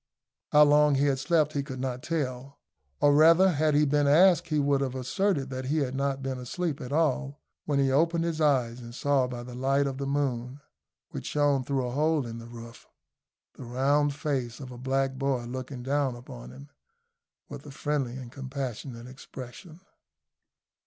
[0.51, 2.57] How long he had slept he could not tell;
[3.01, 6.39] or rather, had he been asked he would have asserted that he had not been
[6.39, 10.07] asleep at all, when he opened his eyes and saw by the light of the
[10.07, 10.59] moon,
[11.11, 12.87] which shone through a hole in the roof,
[13.53, 16.69] the round face of a black boy looking down upon him
[17.47, 19.81] with a friendly and compassionate expression.